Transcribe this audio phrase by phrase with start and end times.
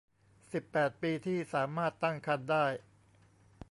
[0.51, 2.65] สิบแปด ปีที่สามารถตั้งครรภ์ได้